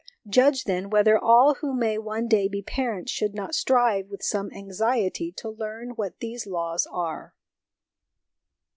[0.27, 4.51] Judge, then, whether all who may one day be parents should not strive with some
[4.51, 7.35] anxiety to learn what these laws are."